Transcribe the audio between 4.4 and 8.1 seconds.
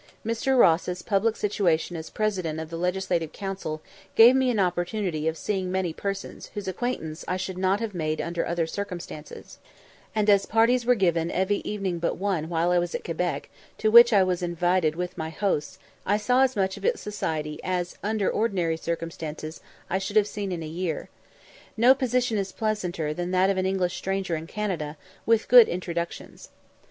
an opportunity of seeing many persons whose acquaintance I should not have